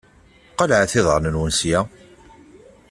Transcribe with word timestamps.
Qelɛet 0.57 0.93
iḍaṛṛen-nwen 0.99 1.51
sya! 1.59 1.79